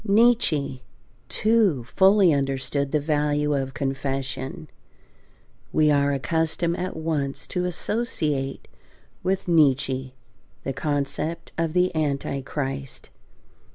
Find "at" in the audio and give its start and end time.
6.77-6.95